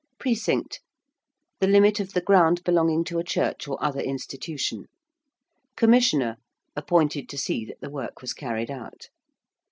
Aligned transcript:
~precinct~: 0.17 0.79
the 1.59 1.67
limit 1.67 1.99
of 1.99 2.13
the 2.13 2.21
ground 2.21 2.63
belonging 2.63 3.03
to 3.03 3.19
a 3.19 3.23
church 3.23 3.67
or 3.67 3.77
other 3.83 3.99
institution. 4.01 4.87
~commissioner~: 5.75 6.37
appointed 6.75 7.29
to 7.29 7.37
see 7.37 7.65
that 7.65 7.79
the 7.81 7.89
work 7.91 8.19
was 8.19 8.33
carried 8.33 8.71
out. 8.71 9.09